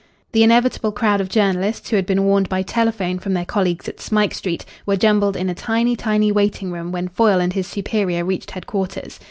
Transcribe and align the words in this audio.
The 0.31 0.41
inevitable 0.41 0.91
crowd 0.93 1.21
of 1.21 1.29
journalists, 1.29 1.87
who 1.91 1.95
had 1.95 2.07
been 2.07 2.23
warned 2.23 2.49
by 2.49 2.63
telephone 2.63 3.19
from 3.19 3.35
their 3.35 3.45
colleagues 3.45 3.87
at 3.87 4.01
Smike 4.01 4.33
Street, 4.33 4.65
were 4.83 4.97
jumbled 4.97 5.37
in 5.37 5.47
a 5.47 5.53
tiny, 5.53 5.95
tiny 5.95 6.31
waiting 6.31 6.71
room 6.71 6.91
when 6.91 7.07
Foyle 7.07 7.39
and 7.39 7.53
his 7.53 7.67
superior 7.67 8.25
reached 8.25 8.49
headquarters. 8.49 9.19